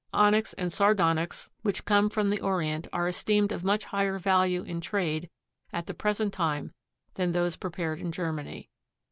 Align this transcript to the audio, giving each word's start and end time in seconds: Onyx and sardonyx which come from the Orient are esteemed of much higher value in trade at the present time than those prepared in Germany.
Onyx 0.13 0.53
and 0.53 0.73
sardonyx 0.73 1.51
which 1.61 1.85
come 1.85 2.09
from 2.09 2.29
the 2.31 2.41
Orient 2.41 2.87
are 2.91 3.07
esteemed 3.07 3.51
of 3.51 3.63
much 3.63 3.85
higher 3.85 4.17
value 4.17 4.63
in 4.63 4.81
trade 4.81 5.29
at 5.71 5.85
the 5.85 5.93
present 5.93 6.33
time 6.33 6.73
than 7.13 7.33
those 7.33 7.55
prepared 7.55 7.99
in 7.99 8.11
Germany. 8.11 8.71